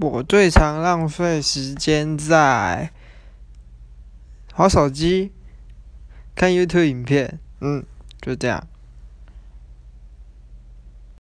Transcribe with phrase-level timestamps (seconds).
[0.00, 2.92] 我最常浪费时间在
[4.54, 5.32] 划手机、
[6.36, 7.84] 看 YouTube 影片，嗯，
[8.20, 8.64] 就这样。